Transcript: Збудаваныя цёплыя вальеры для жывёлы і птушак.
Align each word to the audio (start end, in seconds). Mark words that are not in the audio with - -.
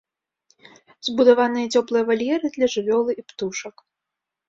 Збудаваныя 1.09 1.71
цёплыя 1.75 2.03
вальеры 2.09 2.45
для 2.59 2.67
жывёлы 2.79 3.11
і 3.21 3.29
птушак. 3.33 3.75